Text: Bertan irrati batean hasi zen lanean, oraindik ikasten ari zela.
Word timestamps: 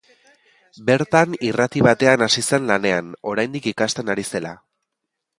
Bertan 0.85 1.35
irrati 1.49 1.83
batean 1.87 2.23
hasi 2.27 2.43
zen 2.45 2.65
lanean, 2.71 3.11
oraindik 3.33 3.67
ikasten 3.73 4.09
ari 4.15 4.25
zela. 4.33 4.55